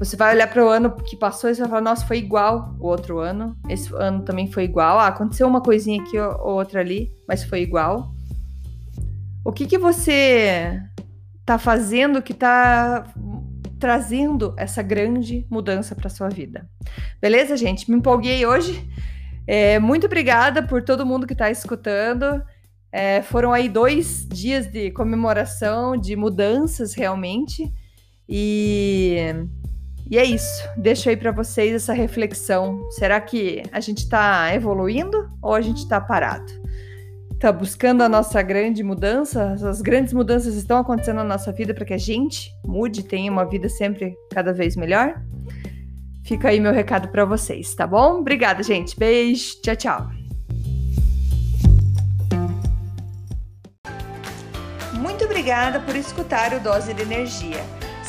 Você 0.00 0.16
vai 0.16 0.34
olhar 0.34 0.46
para 0.46 0.64
o 0.64 0.68
ano 0.70 0.90
que 0.90 1.14
passou 1.14 1.50
e 1.50 1.54
você 1.54 1.60
vai 1.60 1.68
falar, 1.68 1.82
nossa, 1.82 2.06
foi 2.06 2.16
igual 2.16 2.74
o 2.80 2.86
outro 2.86 3.18
ano. 3.18 3.54
Esse 3.68 3.94
ano 3.94 4.24
também 4.24 4.50
foi 4.50 4.64
igual. 4.64 4.98
Ah, 4.98 5.08
aconteceu 5.08 5.46
uma 5.46 5.60
coisinha 5.60 6.02
aqui 6.02 6.18
ou 6.18 6.54
outra 6.54 6.80
ali, 6.80 7.12
mas 7.28 7.44
foi 7.44 7.60
igual. 7.60 8.10
O 9.44 9.52
que 9.52 9.66
que 9.66 9.76
você 9.76 10.80
tá 11.44 11.58
fazendo 11.58 12.22
que 12.22 12.32
tá 12.32 13.12
trazendo 13.78 14.54
essa 14.56 14.82
grande 14.82 15.46
mudança 15.50 15.94
para 15.94 16.08
sua 16.08 16.30
vida? 16.30 16.66
Beleza, 17.20 17.54
gente? 17.54 17.90
Me 17.90 17.98
empolguei 17.98 18.46
hoje. 18.46 18.88
É, 19.46 19.78
muito 19.78 20.06
obrigada 20.06 20.62
por 20.62 20.82
todo 20.82 21.04
mundo 21.04 21.26
que 21.26 21.34
está 21.34 21.50
escutando. 21.50 22.42
É, 22.90 23.20
foram 23.20 23.52
aí 23.52 23.68
dois 23.68 24.26
dias 24.26 24.66
de 24.66 24.92
comemoração, 24.92 25.94
de 25.94 26.16
mudanças 26.16 26.94
realmente. 26.94 27.70
E, 28.26 29.18
e 30.10 30.18
é 30.18 30.24
isso. 30.24 30.68
Deixo 30.76 31.08
aí 31.08 31.16
para 31.16 31.30
vocês 31.30 31.72
essa 31.72 31.92
reflexão. 31.92 32.90
Será 32.90 33.20
que 33.20 33.62
a 33.70 33.78
gente 33.78 33.98
está 33.98 34.52
evoluindo 34.52 35.30
ou 35.40 35.54
a 35.54 35.60
gente 35.60 35.78
está 35.78 36.00
parado? 36.00 36.52
Está 37.32 37.52
buscando 37.52 38.02
a 38.02 38.08
nossa 38.08 38.42
grande 38.42 38.82
mudança? 38.82 39.52
As 39.52 39.80
grandes 39.80 40.12
mudanças 40.12 40.56
estão 40.56 40.78
acontecendo 40.78 41.18
na 41.18 41.24
nossa 41.24 41.52
vida 41.52 41.72
para 41.72 41.84
que 41.84 41.94
a 41.94 41.98
gente 41.98 42.50
mude, 42.66 43.04
tenha 43.04 43.30
uma 43.30 43.44
vida 43.44 43.68
sempre 43.68 44.14
cada 44.34 44.52
vez 44.52 44.74
melhor? 44.74 45.22
Fica 46.24 46.48
aí 46.48 46.60
meu 46.60 46.72
recado 46.72 47.08
para 47.08 47.24
vocês, 47.24 47.72
tá 47.74 47.86
bom? 47.86 48.18
Obrigada, 48.18 48.62
gente. 48.62 48.98
Beijo. 48.98 49.60
Tchau, 49.62 49.76
tchau. 49.76 50.10
Muito 54.94 55.24
obrigada 55.24 55.80
por 55.80 55.94
escutar 55.94 56.52
o 56.52 56.60
Dose 56.60 56.92
de 56.92 57.02
Energia. 57.02 57.79